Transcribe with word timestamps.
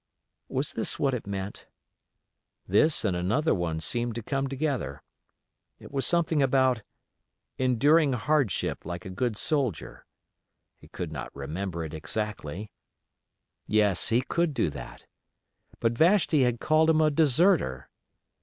Was 0.49 0.71
this 0.73 0.97
what 0.97 1.13
it 1.13 1.27
meant? 1.27 1.67
This 2.67 3.05
and 3.05 3.15
another 3.15 3.53
one 3.53 3.79
seemed 3.79 4.15
to 4.15 4.23
come 4.23 4.47
together. 4.47 5.03
It 5.77 5.91
was 5.91 6.07
something 6.07 6.41
about 6.41 6.81
"enduring 7.59 8.13
hardship 8.13 8.83
like 8.83 9.05
a 9.05 9.11
good 9.11 9.37
soldier", 9.37 10.07
he 10.75 10.87
could 10.87 11.11
not 11.11 11.29
remember 11.35 11.85
it 11.85 11.93
exactly. 11.93 12.71
Yes, 13.67 14.09
he 14.09 14.21
could 14.23 14.55
do 14.55 14.71
that. 14.71 15.05
But 15.79 15.91
Vashti 15.95 16.45
had 16.45 16.59
called 16.59 16.89
him 16.89 16.99
a 17.01 17.11
deserter. 17.11 17.87